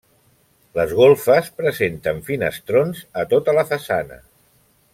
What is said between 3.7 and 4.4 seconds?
façana.